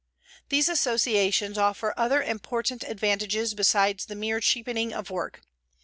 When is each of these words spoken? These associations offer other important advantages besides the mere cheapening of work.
These 0.49 0.67
associations 0.67 1.59
offer 1.59 1.93
other 1.95 2.23
important 2.23 2.81
advantages 2.83 3.53
besides 3.53 4.07
the 4.07 4.15
mere 4.15 4.39
cheapening 4.39 4.93
of 4.95 5.11
work. 5.11 5.41